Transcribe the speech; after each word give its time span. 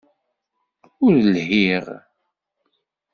Ur 1.03 1.13
lhiɣ. 1.31 1.85